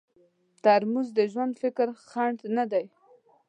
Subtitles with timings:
[0.63, 2.85] ترموز د ژور فکر خنډ نه دی.